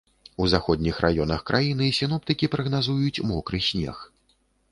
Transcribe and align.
У 0.43 0.45
заходніх 0.53 0.95
раёнах 1.05 1.43
краіны 1.49 1.89
сіноптыкі 1.99 2.51
прагназуюць 2.55 3.23
мокры 3.33 3.63
снег. 3.69 3.97